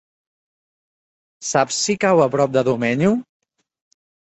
[1.51, 3.15] Saps si cau a prop de Domenyo?